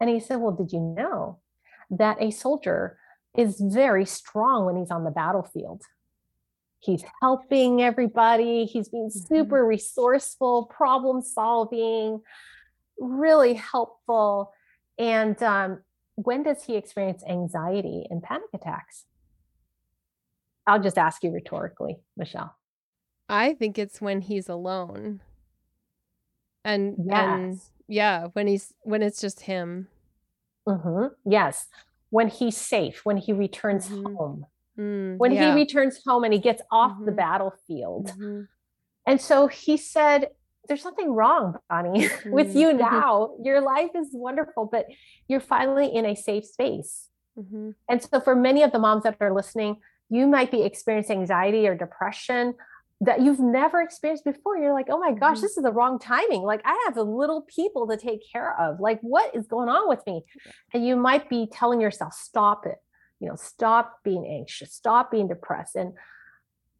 [0.00, 1.38] And he said, Well, did you know
[1.90, 2.98] that a soldier
[3.36, 5.82] is very strong when he's on the battlefield?
[6.80, 9.34] He's helping everybody, he's being mm-hmm.
[9.34, 12.22] super resourceful, problem solving,
[12.98, 14.52] really helpful.
[14.98, 15.82] And um,
[16.14, 19.04] when does he experience anxiety and panic attacks?
[20.66, 22.54] I'll just ask you rhetorically, Michelle.
[23.28, 25.20] I think it's when he's alone.
[26.64, 27.16] And yes.
[27.16, 29.88] and yeah, when he's when it's just him.
[30.68, 31.30] Mm-hmm.
[31.30, 31.66] Yes.
[32.10, 34.16] When he's safe, when he returns mm-hmm.
[34.16, 34.46] home.
[34.78, 35.52] Mm, when yeah.
[35.52, 37.06] he returns home and he gets off mm-hmm.
[37.06, 38.08] the battlefield.
[38.08, 38.42] Mm-hmm.
[39.06, 40.28] And so he said,
[40.68, 42.58] There's nothing wrong, Bonnie, with mm-hmm.
[42.58, 42.78] you mm-hmm.
[42.78, 43.34] now.
[43.42, 44.86] Your life is wonderful, but
[45.28, 47.06] you're finally in a safe space.
[47.88, 49.78] And so, for many of the moms that are listening,
[50.10, 52.54] you might be experiencing anxiety or depression
[53.00, 54.58] that you've never experienced before.
[54.58, 55.42] You're like, oh my gosh, mm-hmm.
[55.42, 56.42] this is the wrong timing.
[56.42, 58.78] Like, I have little people to take care of.
[58.78, 60.24] Like, what is going on with me?
[60.74, 62.76] And you might be telling yourself, stop it.
[63.20, 65.76] You know, stop being anxious, stop being depressed.
[65.76, 65.94] And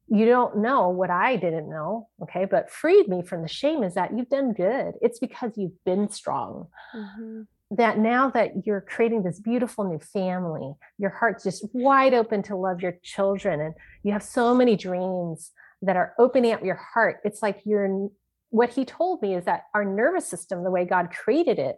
[0.08, 2.08] you don't know what I didn't know.
[2.22, 2.44] Okay.
[2.44, 4.94] But freed me from the shame is that you've done good.
[5.00, 6.66] It's because you've been strong.
[6.94, 12.42] Mm-hmm that now that you're creating this beautiful new family, your heart's just wide open
[12.44, 15.52] to love your children, and you have so many dreams
[15.82, 17.20] that are opening up your heart.
[17.24, 18.08] It's like you're
[18.50, 21.76] what he told me is that our nervous system, the way God created it,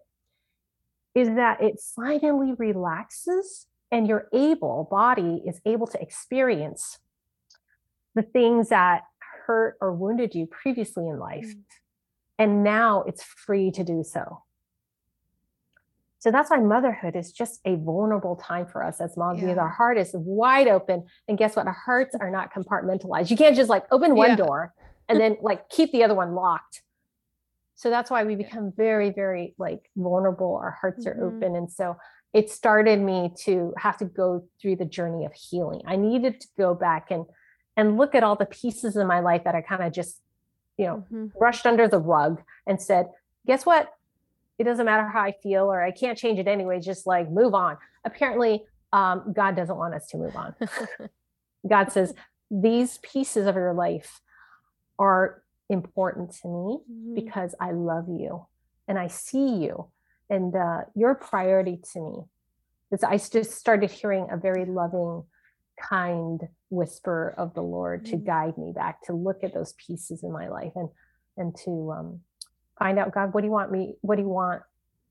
[1.14, 6.98] is that it finally relaxes and your able body is able to experience
[8.14, 9.02] the things that
[9.46, 11.46] hurt or wounded you previously in life.
[11.46, 11.62] Mm.
[12.38, 14.42] And now it's free to do so.
[16.22, 19.46] So that's why motherhood is just a vulnerable time for us as moms yeah.
[19.46, 21.04] because our heart is wide open.
[21.26, 21.66] And guess what?
[21.66, 23.28] Our hearts are not compartmentalized.
[23.28, 24.36] You can't just like open one yeah.
[24.36, 24.72] door
[25.08, 26.82] and then like keep the other one locked.
[27.74, 30.60] So that's why we become very, very like vulnerable.
[30.62, 31.20] Our hearts mm-hmm.
[31.20, 31.56] are open.
[31.56, 31.96] And so
[32.32, 35.82] it started me to have to go through the journey of healing.
[35.88, 37.24] I needed to go back and
[37.76, 40.20] and look at all the pieces in my life that I kind of just,
[40.76, 41.36] you know, mm-hmm.
[41.36, 43.06] brushed under the rug and said,
[43.44, 43.92] guess what?
[44.62, 47.52] It doesn't matter how I feel or I can't change it anyway, just like move
[47.52, 47.76] on.
[48.04, 50.54] Apparently, um, God doesn't want us to move on.
[51.68, 52.14] God says,
[52.48, 54.20] these pieces of your life
[55.00, 57.14] are important to me mm-hmm.
[57.14, 58.46] because I love you
[58.86, 59.88] and I see you
[60.30, 62.16] and uh, your priority to me.
[62.92, 65.24] Is I just started hearing a very loving,
[65.80, 68.12] kind whisper of the Lord mm-hmm.
[68.12, 70.88] to guide me back to look at those pieces in my life and
[71.36, 72.20] and to um,
[72.78, 74.62] find out god what do you want me what do you want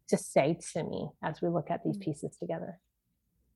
[0.07, 2.01] to say to me as we look at these mm.
[2.01, 2.79] pieces together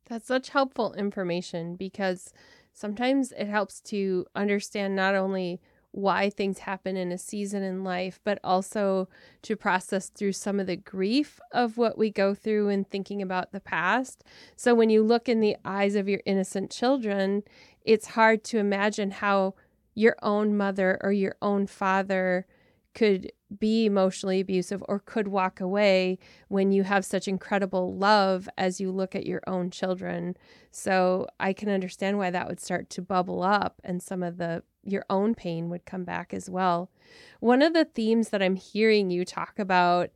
[0.07, 2.31] that's such helpful information because
[2.73, 5.59] sometimes it helps to understand not only
[5.95, 9.07] why things happen in a season in life, but also
[9.41, 13.53] to process through some of the grief of what we go through in thinking about
[13.53, 14.21] the past.
[14.57, 17.43] So when you look in the eyes of your innocent children,
[17.85, 19.55] it's hard to imagine how
[19.93, 22.45] your own mother or your own father
[22.93, 28.79] could be emotionally abusive or could walk away when you have such incredible love as
[28.79, 30.35] you look at your own children.
[30.71, 34.63] So I can understand why that would start to bubble up and some of the
[34.87, 36.91] your own pain would come back as well.
[37.39, 40.09] One of the themes that I'm hearing you talk about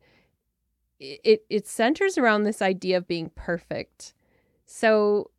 [0.98, 4.14] it it centers around this idea of being perfect.
[4.66, 5.30] So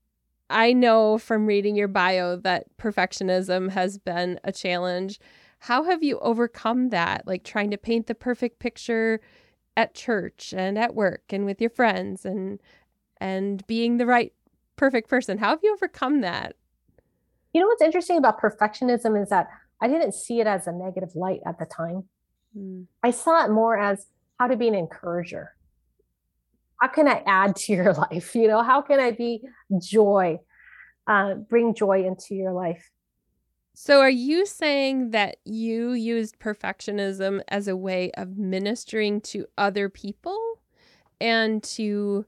[0.50, 5.20] I know from reading your bio that perfectionism has been a challenge.
[5.62, 7.28] How have you overcome that?
[7.28, 9.22] Like trying to paint the perfect picture
[9.78, 12.60] at church and at work and with your friends and
[13.20, 14.34] and being the right
[14.76, 15.38] perfect person.
[15.38, 16.56] How have you overcome that?
[17.54, 21.16] You know what's interesting about perfectionism is that I didn't see it as a negative
[21.16, 22.06] light at the time.
[22.58, 22.88] Mm.
[23.04, 24.08] I saw it more as
[24.40, 25.54] how to be an encourager.
[26.78, 28.34] How can I add to your life?
[28.34, 29.44] You know, how can I be
[29.80, 30.40] joy,
[31.06, 32.90] uh, bring joy into your life?
[33.74, 39.88] So, are you saying that you used perfectionism as a way of ministering to other
[39.88, 40.38] people
[41.20, 42.26] and to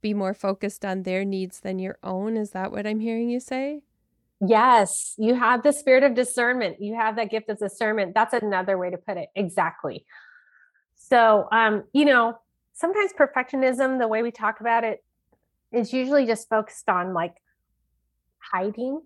[0.00, 2.36] be more focused on their needs than your own?
[2.36, 3.82] Is that what I'm hearing you say?
[4.40, 6.80] Yes, you have the spirit of discernment.
[6.80, 8.14] You have that gift of discernment.
[8.14, 9.28] That's another way to put it.
[9.36, 10.04] Exactly.
[10.96, 12.38] So, um, you know,
[12.72, 15.04] sometimes perfectionism, the way we talk about it,
[15.72, 17.34] is usually just focused on like
[18.38, 19.02] hiding.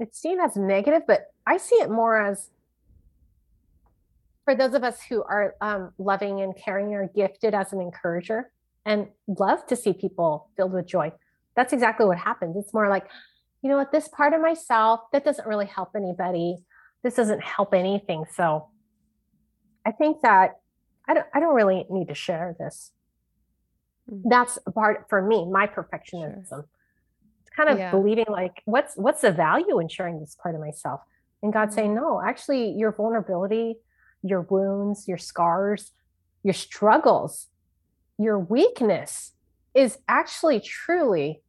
[0.00, 0.06] Mm.
[0.06, 2.50] It's seen as negative, but I see it more as
[4.44, 8.50] for those of us who are um, loving and caring are gifted as an encourager
[8.84, 11.12] and love to see people filled with joy.
[11.56, 12.56] That's exactly what happens.
[12.56, 13.08] It's more like,
[13.62, 16.58] you know what, this part of myself that doesn't really help anybody.
[17.02, 18.24] This doesn't help anything.
[18.32, 18.68] So
[19.84, 20.60] I think that
[21.08, 22.92] I don't I don't really need to share this.
[24.10, 24.28] Mm-hmm.
[24.28, 26.48] That's a part for me, my perfectionism.
[26.48, 26.66] Sure.
[27.56, 27.90] Kind of yeah.
[27.90, 31.00] believing like what's what's the value in sharing this part of myself?
[31.42, 31.74] And God mm-hmm.
[31.74, 33.76] saying, no, actually your vulnerability,
[34.22, 35.92] your wounds, your scars,
[36.42, 37.48] your struggles,
[38.18, 39.32] your weakness
[39.74, 41.42] is actually truly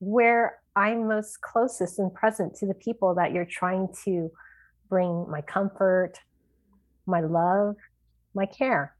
[0.00, 4.30] where I'm most closest and present to the people that you're trying to
[4.88, 6.14] bring my comfort,
[7.06, 7.76] my love,
[8.34, 8.94] my care.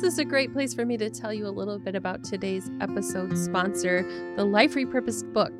[0.00, 2.70] This is a great place for me to tell you a little bit about today's
[2.80, 4.02] episode sponsor,
[4.34, 5.52] the Life Repurposed book.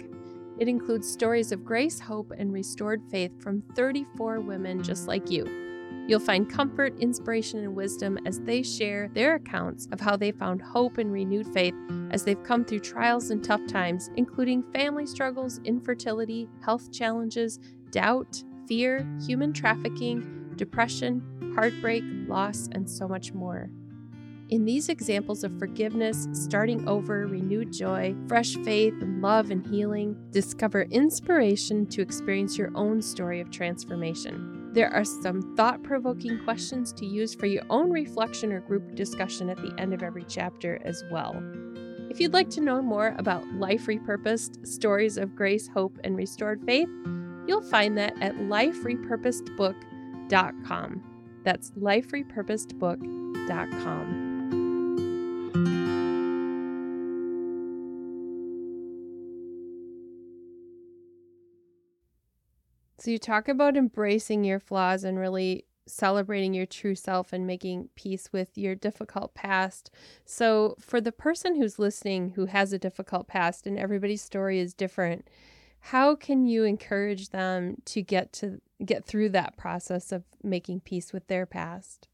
[0.58, 5.44] It includes stories of grace, hope, and restored faith from 34 women just like you.
[6.08, 10.62] You'll find comfort, inspiration, and wisdom as they share their accounts of how they found
[10.62, 11.74] hope and renewed faith
[12.10, 18.42] as they've come through trials and tough times, including family struggles, infertility, health challenges, doubt,
[18.66, 23.68] fear, human trafficking, depression, heartbreak, loss, and so much more.
[24.50, 30.88] In these examples of forgiveness, starting over, renewed joy, fresh faith, love and healing, discover
[30.90, 34.72] inspiration to experience your own story of transformation.
[34.72, 39.50] There are some thought provoking questions to use for your own reflection or group discussion
[39.50, 41.40] at the end of every chapter as well.
[42.10, 46.60] If you'd like to know more about Life Repurposed, Stories of Grace, Hope, and Restored
[46.66, 46.88] Faith,
[47.46, 51.02] you'll find that at liferepurposedbook.com.
[51.44, 54.19] That's liferepurposedbook.com.
[63.00, 67.88] So you talk about embracing your flaws and really celebrating your true self and making
[67.94, 69.90] peace with your difficult past.
[70.26, 74.74] So for the person who's listening who has a difficult past and everybody's story is
[74.74, 75.28] different,
[75.80, 81.12] how can you encourage them to get to get through that process of making peace
[81.12, 82.06] with their past?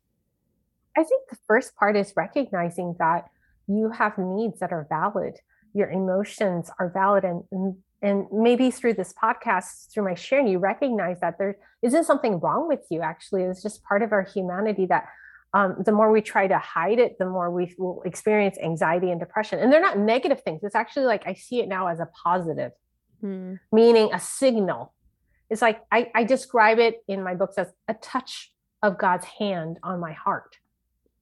[0.97, 3.29] I think the first part is recognizing that
[3.67, 5.41] you have needs that are valid.
[5.75, 7.43] Your emotions are valid and,
[8.03, 12.69] and maybe through this podcast through my sharing you recognize that there isn't something wrong
[12.69, 13.43] with you actually.
[13.43, 15.07] It's just part of our humanity that
[15.55, 19.19] um, the more we try to hide it the more we will experience anxiety and
[19.21, 19.59] depression.
[19.59, 20.63] And they're not negative things.
[20.63, 22.73] It's actually like i see it now as a positive.
[23.21, 23.55] Hmm.
[23.73, 24.93] meaning a signal.
[25.49, 29.79] It's like I, I describe it in my books as a touch of god's hand
[29.83, 30.59] on my heart.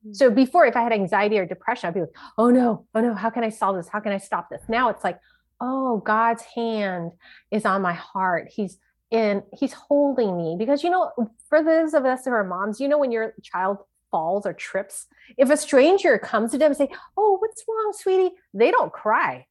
[0.03, 0.13] Hmm.
[0.13, 3.15] so before if i had anxiety or depression i'd be like oh no oh no
[3.15, 3.89] how can i solve this?
[3.89, 4.63] How can i stop this?
[4.69, 5.21] Now it's like
[5.61, 7.13] oh, God's hand
[7.51, 8.49] is on my heart.
[8.55, 8.79] He's
[9.11, 10.57] in, he's holding me.
[10.59, 11.13] Because, you know,
[11.49, 13.79] for those of us who are moms, you know, when your child
[14.11, 18.35] falls or trips, if a stranger comes to them and say, oh, what's wrong, sweetie?
[18.53, 19.47] They don't cry.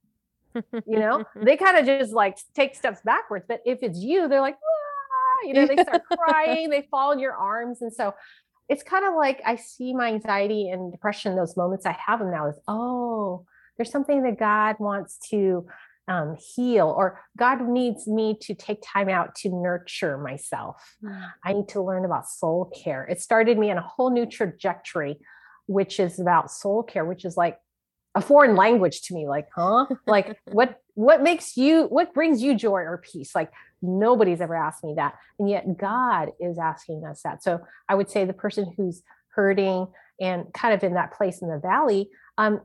[0.53, 3.45] you know, they kind of just like take steps backwards.
[3.47, 7.19] But if it's you, they're like, ah, you know, they start crying, they fall in
[7.19, 7.81] your arms.
[7.81, 8.13] And so
[8.69, 12.31] it's kind of like I see my anxiety and depression, those moments I have them
[12.31, 13.45] now is, oh,
[13.77, 15.65] there's something that God wants to
[16.07, 20.97] um, heal or god needs me to take time out to nurture myself.
[21.03, 21.31] Mm.
[21.43, 23.05] i need to learn about soul care.
[23.05, 25.17] It started me on a whole new trajectory
[25.65, 27.57] which is about soul care which is like
[28.15, 29.87] a foreign language to me like huh?
[30.05, 33.33] Like what what makes you what brings you joy or peace?
[33.33, 37.43] Like nobody's ever asked me that and yet god is asking us that.
[37.43, 39.87] So i would say the person who's hurting
[40.21, 42.61] and kind of in that place in the valley um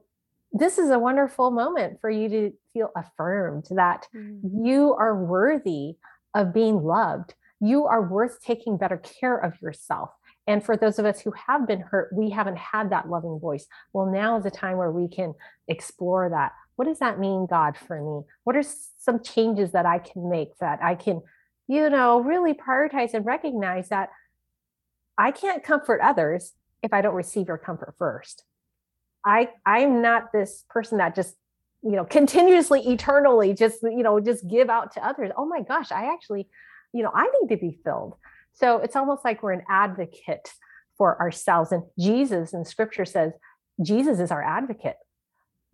[0.52, 4.64] this is a wonderful moment for you to feel affirmed that mm-hmm.
[4.64, 5.96] you are worthy
[6.34, 10.10] of being loved you are worth taking better care of yourself
[10.48, 13.66] and for those of us who have been hurt, we haven't had that loving voice.
[13.92, 15.34] Well, now is a time where we can
[15.68, 16.52] explore that.
[16.76, 18.26] What does that mean, God, for me?
[18.44, 21.20] What are some changes that I can make that I can,
[21.66, 24.08] you know, really prioritize and recognize that
[25.18, 28.44] I can't comfort others if I don't receive your comfort first.
[29.24, 31.34] I I'm not this person that just
[31.82, 35.92] you know continuously eternally just you know just give out to others oh my gosh
[35.92, 36.48] i actually
[36.92, 38.16] you know i need to be filled
[38.58, 40.50] so it's almost like we're an advocate
[40.96, 41.70] for ourselves.
[41.70, 43.32] And Jesus in scripture says,
[43.80, 44.96] Jesus is our advocate.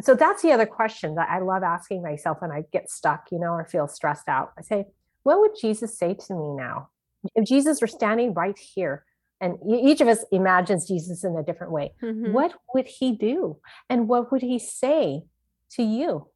[0.03, 3.39] So that's the other question that I love asking myself when I get stuck, you
[3.39, 4.53] know, or feel stressed out.
[4.59, 4.85] I say,
[5.23, 6.89] what would Jesus say to me now?
[7.35, 9.07] If Jesus were standing right here,
[9.45, 12.33] and each of us imagines Jesus in a different way, mm-hmm.
[12.33, 13.59] what would he do?
[13.91, 15.25] And what would he say
[15.73, 16.29] to you?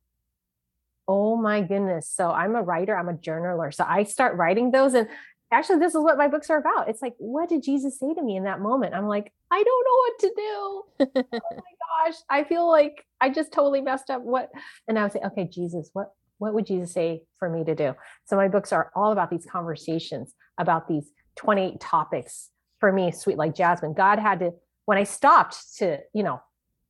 [1.08, 2.10] Oh my goodness.
[2.14, 3.72] So I'm a writer, I'm a journaler.
[3.72, 4.92] So I start writing those.
[4.92, 5.08] And
[5.50, 8.22] actually this is what my books are about it's like what did jesus say to
[8.22, 12.18] me in that moment i'm like i don't know what to do oh my gosh
[12.28, 14.50] i feel like i just totally messed up what
[14.88, 17.94] and i would say okay jesus what what would jesus say for me to do
[18.26, 23.36] so my books are all about these conversations about these 28 topics for me sweet
[23.36, 24.52] like jasmine god had to
[24.86, 26.40] when i stopped to you know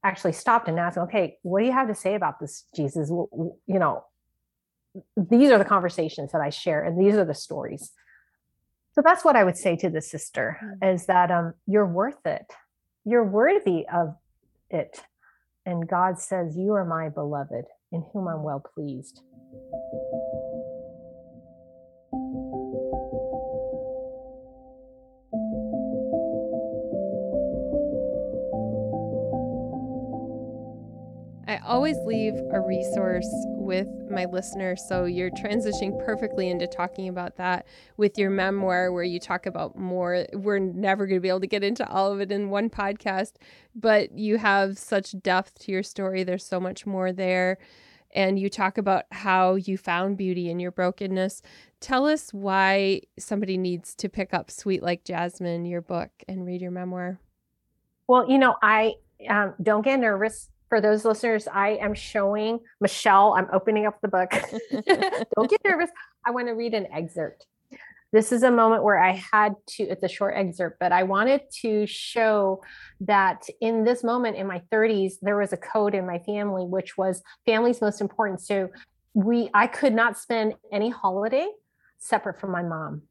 [0.05, 3.79] actually stopped and asked okay what do you have to say about this jesus you
[3.79, 4.05] know
[5.17, 7.93] these are the conversations that i share and these are the stories
[8.99, 10.93] so that's what I would say to the sister mm.
[10.93, 12.53] is that um, you're worth it.
[13.05, 14.17] You're worthy of
[14.71, 15.01] it.
[15.65, 19.21] And God says, You are my beloved, in whom I'm well pleased.
[31.69, 34.75] Always leave a resource with my listener.
[34.75, 37.67] So you're transitioning perfectly into talking about that
[37.99, 40.27] with your memoir, where you talk about more.
[40.33, 43.35] We're never going to be able to get into all of it in one podcast,
[43.75, 46.25] but you have such depth to your story.
[46.25, 47.59] There's so much more there.
[48.15, 51.43] And you talk about how you found beauty in your brokenness.
[51.81, 56.63] Tell us why somebody needs to pick up Sweet Like Jasmine, your book, and read
[56.63, 57.21] your memoir.
[58.07, 58.95] Well, you know, I
[59.29, 64.09] um, don't get nervous for those listeners, I am showing Michelle, I'm opening up the
[64.09, 64.31] book.
[65.37, 65.91] Don't get nervous.
[66.27, 67.47] I want to read an excerpt.
[68.11, 71.43] This is a moment where I had to, it's a short excerpt, but I wanted
[71.61, 72.63] to show
[73.01, 76.97] that in this moment in my 30s, there was a code in my family, which
[76.97, 78.41] was family's most important.
[78.41, 78.71] So
[79.13, 81.49] we, I could not spend any holiday
[81.99, 83.03] separate from my mom.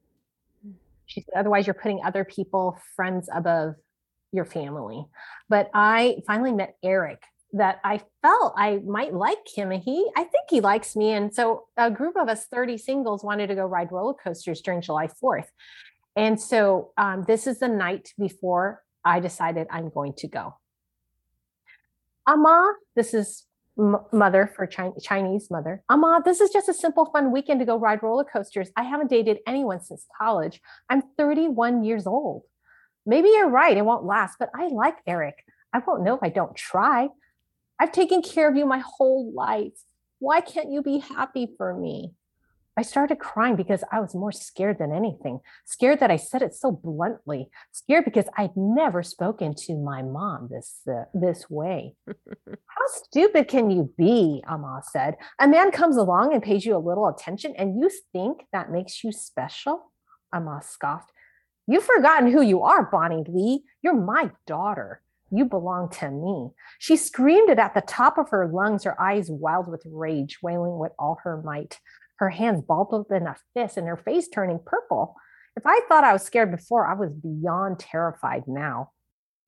[1.06, 3.76] She said, otherwise, you're putting other people, friends above
[4.32, 5.06] your family.
[5.48, 7.22] But I finally met Eric
[7.54, 9.72] that I felt I might like him.
[9.72, 11.12] And he, I think he likes me.
[11.12, 14.82] And so a group of us 30 singles wanted to go ride roller coasters during
[14.82, 15.48] July 4th.
[16.16, 20.56] And so um, this is the night before I decided I'm going to go.
[22.28, 23.46] Ama, this is
[23.80, 25.84] m- mother for Chi- Chinese mother.
[25.90, 28.70] Ama, this is just a simple fun weekend to go ride roller coasters.
[28.76, 30.60] I haven't dated anyone since college.
[30.90, 32.44] I'm 31 years old.
[33.06, 35.46] Maybe you're right, it won't last, but I like Eric.
[35.72, 37.08] I won't know if I don't try.
[37.80, 39.74] I've taken care of you my whole life.
[40.20, 42.14] Why can't you be happy for me?
[42.80, 45.40] I started crying because I was more scared than anything.
[45.66, 47.50] Scared that I said it so bluntly.
[47.72, 51.96] Scared because I'd never spoken to my mom this uh, this way.
[52.08, 54.44] How stupid can you be?
[54.48, 55.16] Ama said.
[55.40, 59.04] A man comes along and pays you a little attention, and you think that makes
[59.04, 59.92] you special?
[60.32, 61.12] Ama scoffed.
[61.66, 63.64] You've forgotten who you are, Bonnie Lee.
[63.82, 65.02] You're my daughter.
[65.30, 66.52] You belong to me.
[66.80, 70.78] She screamed it at the top of her lungs, her eyes wild with rage, wailing
[70.78, 71.80] with all her might,
[72.18, 75.16] her hands balled up in a fist and her face turning purple.
[75.56, 78.92] If I thought I was scared before, I was beyond terrified now.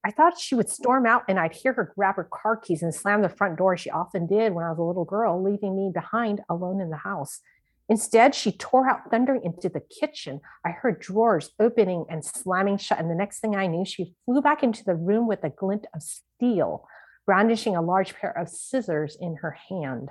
[0.04, 2.96] I thought she would storm out and I'd hear her grab her car keys and
[2.96, 3.76] slam the front door.
[3.76, 6.98] She often did when I was a little girl, leaving me behind alone in the
[6.98, 7.42] house.
[7.90, 10.40] Instead, she tore out thundering into the kitchen.
[10.64, 14.42] I heard drawers opening and slamming shut, and the next thing I knew, she flew
[14.42, 16.88] back into the room with a glint of steel,
[17.26, 20.10] brandishing a large pair of scissors in her hand.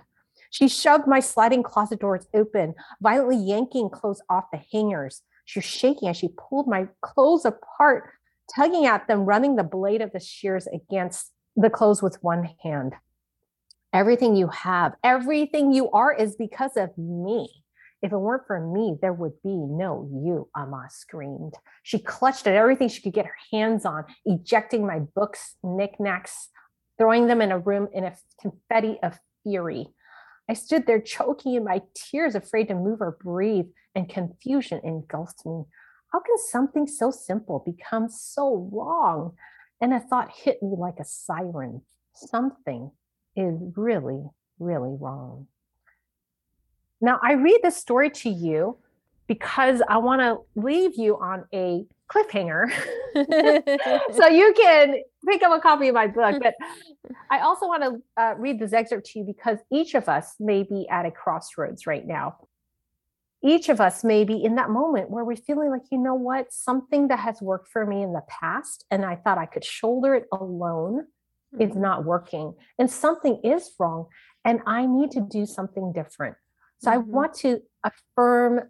[0.50, 5.22] She shoved my sliding closet doors open, violently yanking clothes off the hangers.
[5.44, 8.10] She was shaking as she pulled my clothes apart,
[8.54, 12.94] tugging at them, running the blade of the shears against the clothes with one hand.
[13.92, 17.64] Everything you have, everything you are is because of me.
[18.00, 21.54] If it weren't for me, there would be no you, Amma screamed.
[21.82, 26.50] She clutched at everything she could get her hands on, ejecting my books, knickknacks,
[26.96, 29.88] throwing them in a room in a confetti of fury.
[30.48, 35.44] I stood there choking in my tears, afraid to move or breathe, and confusion engulfed
[35.44, 35.64] me.
[36.12, 39.32] How can something so simple become so wrong?
[39.80, 41.82] And a thought hit me like a siren.
[42.14, 42.92] Something
[43.36, 44.24] is really,
[44.58, 45.48] really wrong.
[47.00, 48.78] Now, I read this story to you
[49.26, 52.70] because I want to leave you on a cliffhanger
[54.14, 54.96] so you can
[55.28, 56.42] pick up a copy of my book.
[56.42, 56.54] But
[57.30, 60.62] I also want to uh, read this excerpt to you because each of us may
[60.62, 62.36] be at a crossroads right now.
[63.44, 66.52] Each of us may be in that moment where we're feeling like, you know what,
[66.52, 70.14] something that has worked for me in the past and I thought I could shoulder
[70.16, 71.04] it alone
[71.54, 71.62] mm-hmm.
[71.62, 72.54] is not working.
[72.78, 74.06] And something is wrong.
[74.44, 76.36] And I need to do something different.
[76.78, 76.98] So mm-hmm.
[76.98, 78.62] I want to affirm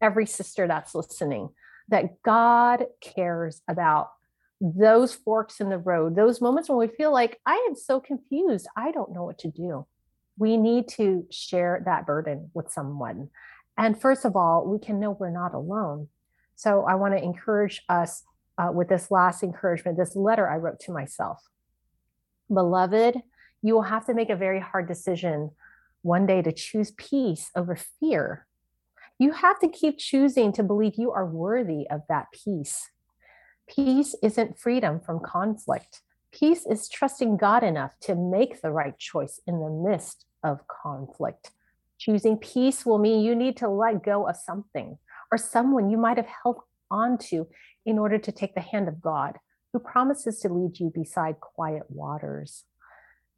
[0.00, 1.50] every sister that's listening
[1.88, 4.10] that God cares about
[4.60, 8.66] those forks in the road, those moments when we feel like I am so confused,
[8.76, 9.86] I don't know what to do.
[10.38, 13.30] We need to share that burden with someone.
[13.76, 16.08] And first of all, we can know we're not alone.
[16.54, 18.22] So I want to encourage us
[18.58, 21.42] uh, with this last encouragement, this letter I wrote to myself.
[22.52, 23.20] Beloved,
[23.62, 25.50] you will have to make a very hard decision
[26.06, 28.46] one day to choose peace over fear.
[29.18, 32.90] You have to keep choosing to believe you are worthy of that peace.
[33.68, 36.02] Peace isn't freedom from conflict.
[36.32, 41.50] Peace is trusting God enough to make the right choice in the midst of conflict.
[41.98, 44.98] Choosing peace will mean you need to let go of something
[45.32, 47.48] or someone you might have held on to
[47.84, 49.38] in order to take the hand of God,
[49.72, 52.64] who promises to lead you beside quiet waters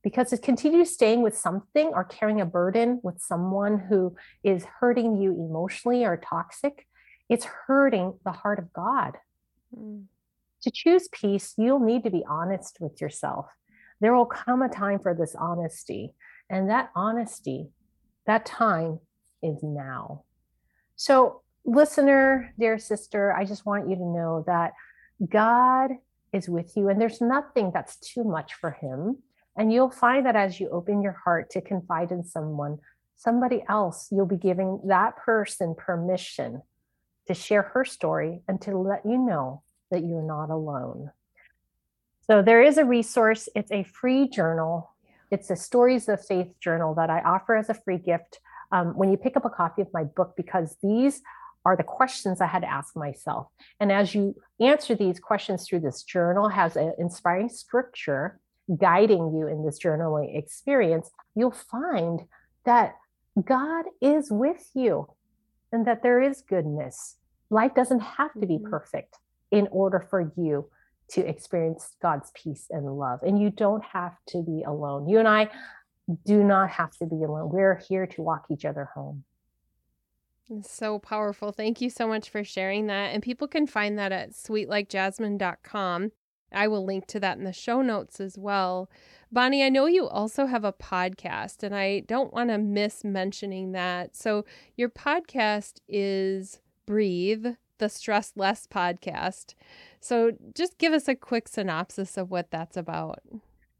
[0.02, 5.20] because to continue staying with something or carrying a burden with someone who is hurting
[5.20, 6.86] you emotionally or toxic,
[7.28, 9.16] it's hurting the heart of God.
[9.76, 10.04] Mm.
[10.62, 13.46] To choose peace, you'll need to be honest with yourself.
[14.00, 16.12] There will come a time for this honesty,
[16.48, 17.68] and that honesty,
[18.26, 19.00] that time
[19.42, 20.24] is now.
[20.96, 24.72] So, listener, dear sister, I just want you to know that
[25.28, 25.92] God
[26.32, 29.18] is with you, and there's nothing that's too much for Him.
[29.58, 32.78] And you'll find that as you open your heart to confide in someone,
[33.16, 36.62] somebody else, you'll be giving that person permission
[37.26, 41.10] to share her story and to let you know that you're not alone.
[42.28, 44.94] So there is a resource, it's a free journal.
[45.30, 48.38] It's a Stories of Faith journal that I offer as a free gift
[48.70, 51.20] um, when you pick up a copy of my book, because these
[51.64, 53.48] are the questions I had to ask myself.
[53.80, 58.40] And as you answer these questions through this journal, has an inspiring scripture
[58.76, 62.20] guiding you in this journaling experience, you'll find
[62.64, 62.96] that
[63.44, 65.08] God is with you
[65.72, 67.16] and that there is goodness.
[67.50, 68.70] Life doesn't have to be mm-hmm.
[68.70, 69.16] perfect
[69.50, 70.68] in order for you
[71.10, 73.20] to experience God's peace and love.
[73.22, 75.08] And you don't have to be alone.
[75.08, 75.48] You and I
[76.26, 77.50] do not have to be alone.
[77.50, 79.24] We're here to walk each other home.
[80.62, 81.52] so powerful.
[81.52, 83.14] Thank you so much for sharing that.
[83.14, 86.12] And people can find that at sweetlikejasmine.com.
[86.52, 88.90] I will link to that in the show notes as well.
[89.30, 93.72] Bonnie, I know you also have a podcast, and I don't want to miss mentioning
[93.72, 94.16] that.
[94.16, 94.44] So,
[94.76, 97.46] your podcast is Breathe,
[97.78, 99.54] the Stress Less podcast.
[100.00, 103.20] So, just give us a quick synopsis of what that's about.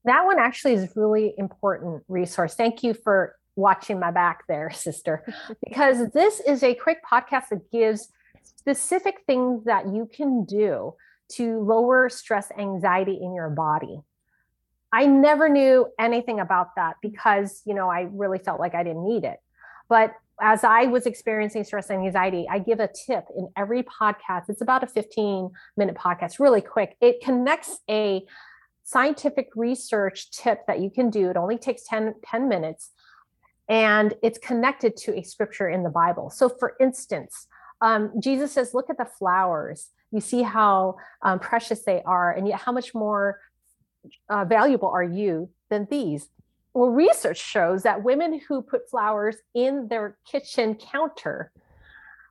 [0.05, 2.55] That one actually is really important resource.
[2.55, 5.25] Thank you for watching my back there, sister,
[5.67, 8.09] because this is a quick podcast that gives
[8.43, 10.95] specific things that you can do
[11.31, 14.01] to lower stress anxiety in your body.
[14.93, 19.07] I never knew anything about that because, you know, I really felt like I didn't
[19.07, 19.39] need it.
[19.89, 24.49] But as I was experiencing stress and anxiety, I give a tip in every podcast.
[24.49, 26.97] It's about a 15 minute podcast, really quick.
[27.01, 28.25] It connects a
[28.85, 31.29] scientific research tip that you can do.
[31.29, 32.91] It only takes 10, 10 minutes
[33.69, 36.31] and it's connected to a scripture in the Bible.
[36.31, 37.47] So, for instance,
[37.81, 42.49] um, Jesus says, Look at the flowers you see how um, precious they are and
[42.49, 43.41] yet how much more
[44.29, 46.29] uh, valuable are you than these
[46.75, 51.53] well research shows that women who put flowers in their kitchen counter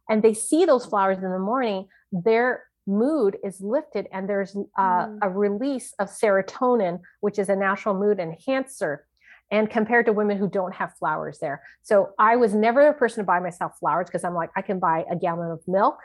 [0.09, 5.07] and they see those flowers in the morning their mood is lifted and there's uh,
[5.07, 5.19] mm.
[5.21, 9.05] a release of serotonin which is a natural mood enhancer
[9.49, 13.23] and compared to women who don't have flowers there so i was never a person
[13.23, 15.97] to buy myself flowers because i'm like i can buy a gallon of milk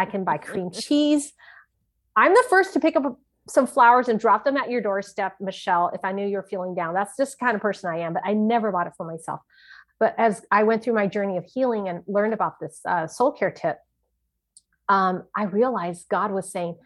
[0.00, 1.32] I can buy cream cheese.
[2.16, 5.90] I'm the first to pick up some flowers and drop them at your doorstep, Michelle,
[5.94, 6.94] if I knew you're feeling down.
[6.94, 9.40] That's just the kind of person I am, but I never bought it for myself.
[9.98, 13.32] But as I went through my journey of healing and learned about this uh, soul
[13.32, 13.78] care tip,
[14.88, 16.76] um, I realized God was saying,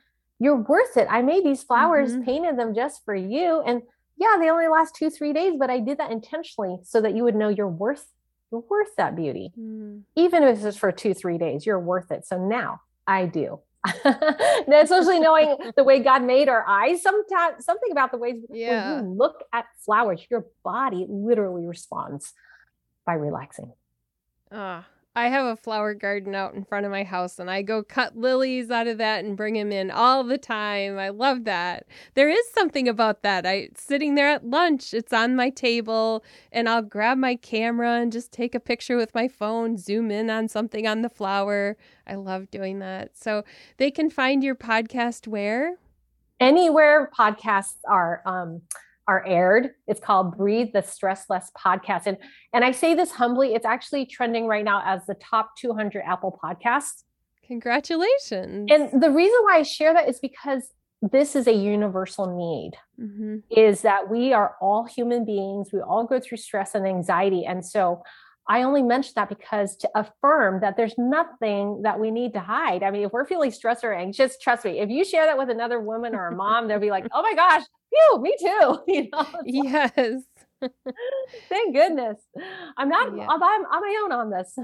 [0.40, 1.06] You're worth it.
[1.08, 2.24] I made these flowers, mm-hmm.
[2.24, 3.62] painted them just for you.
[3.64, 3.82] And
[4.16, 7.24] yeah, they only last two, three days, but I did that intentionally so that you
[7.24, 8.06] would know you're worth
[8.52, 9.52] you're worth that beauty.
[9.58, 10.02] Mm.
[10.14, 12.26] Even if it's just for two, three days, you're worth it.
[12.26, 13.60] So now I do.
[14.04, 18.96] especially knowing the way God made our eyes, sometimes something about the ways yeah.
[18.96, 22.32] when you look at flowers, your body literally responds
[23.04, 23.72] by relaxing.
[24.50, 24.86] Ah,
[25.16, 28.16] I have a flower garden out in front of my house and I go cut
[28.16, 30.98] lilies out of that and bring them in all the time.
[30.98, 31.86] I love that.
[32.14, 33.46] There is something about that.
[33.46, 38.10] I sitting there at lunch, it's on my table and I'll grab my camera and
[38.10, 41.76] just take a picture with my phone, zoom in on something on the flower.
[42.08, 43.16] I love doing that.
[43.16, 43.44] So
[43.76, 45.76] they can find your podcast where?
[46.40, 48.62] Anywhere podcasts are um
[49.07, 49.70] are aired.
[49.86, 52.07] It's called Breathe the Stress Less podcast.
[52.07, 52.16] And,
[52.52, 56.38] and I say this humbly, it's actually trending right now as the top 200 Apple
[56.42, 57.02] podcasts.
[57.46, 58.70] Congratulations.
[58.70, 60.68] And the reason why I share that is because
[61.02, 63.38] this is a universal need mm-hmm.
[63.50, 65.68] is that we are all human beings.
[65.72, 67.44] We all go through stress and anxiety.
[67.44, 68.02] And so
[68.48, 72.82] I only mention that because to affirm that there's nothing that we need to hide.
[72.82, 75.50] I mean, if we're feeling stressed or anxious, trust me, if you share that with
[75.50, 77.62] another woman or a mom, they'll be like, oh my gosh,
[77.95, 78.78] phew, me too.
[78.86, 79.26] You know?
[79.45, 80.22] Yes.
[81.49, 82.18] Thank goodness.
[82.76, 83.26] I'm not, yeah.
[83.28, 84.59] I'm, I'm on my own on this.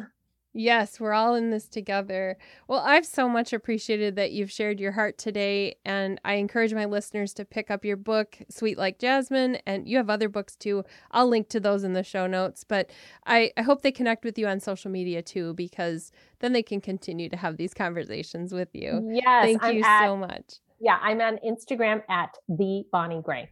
[0.52, 2.36] Yes, we're all in this together.
[2.66, 5.76] Well, I've so much appreciated that you've shared your heart today.
[5.84, 9.58] And I encourage my listeners to pick up your book, Sweet Like Jasmine.
[9.64, 10.84] And you have other books too.
[11.12, 12.64] I'll link to those in the show notes.
[12.64, 12.90] But
[13.26, 16.10] I, I hope they connect with you on social media too, because
[16.40, 19.08] then they can continue to have these conversations with you.
[19.12, 19.44] Yes.
[19.44, 20.54] Thank I'm you at, so much.
[20.80, 23.50] Yeah, I'm on Instagram at the Bonnie Gray.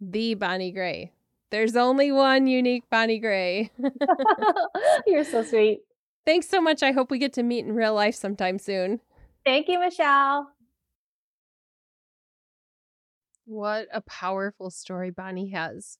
[0.00, 1.12] The Bonnie Gray.
[1.50, 3.70] There's only one unique Bonnie Gray.
[5.06, 5.80] You're so sweet.
[6.26, 6.82] Thanks so much.
[6.82, 9.00] I hope we get to meet in real life sometime soon.
[9.44, 10.48] Thank you, Michelle.
[13.44, 15.98] What a powerful story Bonnie has.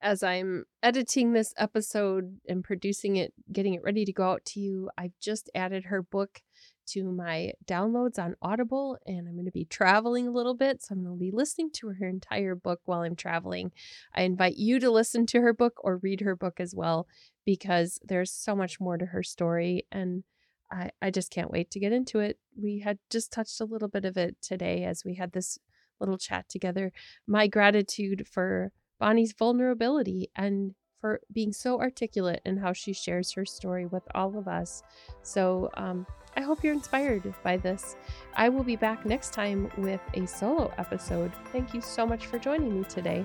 [0.00, 4.60] As I'm editing this episode and producing it, getting it ready to go out to
[4.60, 6.40] you, I've just added her book
[6.86, 10.82] to my downloads on Audible, and I'm going to be traveling a little bit.
[10.82, 13.72] So I'm going to be listening to her entire book while I'm traveling.
[14.14, 17.06] I invite you to listen to her book or read her book as well,
[17.44, 19.86] because there's so much more to her story.
[19.92, 20.24] And
[20.70, 22.38] I, I just can't wait to get into it.
[22.56, 25.58] We had just touched a little bit of it today as we had this
[26.00, 26.92] little chat together.
[27.26, 33.44] My gratitude for Bonnie's vulnerability and for being so articulate in how she shares her
[33.44, 34.82] story with all of us.
[35.22, 36.06] So, um,
[36.36, 37.96] I hope you're inspired by this.
[38.34, 41.32] I will be back next time with a solo episode.
[41.52, 43.24] Thank you so much for joining me today.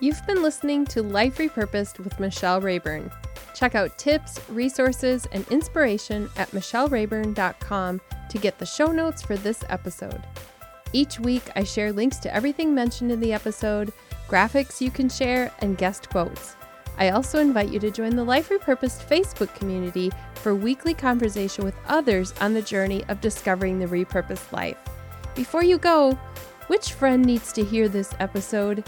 [0.00, 3.10] You've been listening to Life Repurposed with Michelle Rayburn.
[3.54, 9.62] Check out tips, resources, and inspiration at michellerayburn.com to get the show notes for this
[9.68, 10.22] episode.
[10.92, 13.92] Each week, I share links to everything mentioned in the episode,
[14.28, 16.56] graphics you can share, and guest quotes.
[16.98, 21.74] I also invite you to join the Life Repurposed Facebook community for weekly conversation with
[21.88, 24.76] others on the journey of discovering the repurposed life.
[25.34, 26.12] Before you go,
[26.66, 28.84] which friend needs to hear this episode?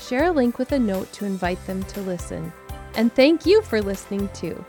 [0.00, 2.52] Share a link with a note to invite them to listen.
[2.94, 4.64] And thank you for listening too.